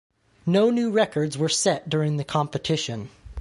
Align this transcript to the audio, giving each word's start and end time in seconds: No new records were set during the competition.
No 0.47 0.71
new 0.71 0.89
records 0.89 1.37
were 1.37 1.47
set 1.47 1.87
during 1.87 2.17
the 2.17 2.23
competition. 2.23 3.09